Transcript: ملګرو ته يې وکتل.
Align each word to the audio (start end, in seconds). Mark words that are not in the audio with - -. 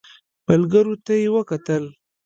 ملګرو 0.47 0.93
ته 1.05 1.13
يې 1.21 1.27
وکتل. 1.35 1.83